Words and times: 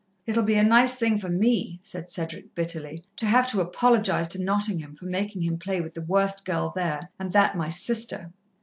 "It'll 0.25 0.41
be 0.41 0.55
a 0.55 0.63
nice 0.63 0.95
thing 0.95 1.19
for 1.19 1.29
me," 1.29 1.79
said 1.83 2.09
Cedric 2.09 2.55
bitterly, 2.55 3.03
"to 3.17 3.27
have 3.27 3.45
to 3.51 3.61
apologize 3.61 4.27
to 4.29 4.41
Nottingham 4.43 4.95
for 4.95 5.05
making 5.05 5.43
him 5.43 5.59
play 5.59 5.79
with 5.79 5.93
the 5.93 6.01
worst 6.01 6.43
girl 6.43 6.73
there, 6.75 7.11
and 7.19 7.31
that 7.33 7.55
my 7.55 7.69
sister." 7.69 8.31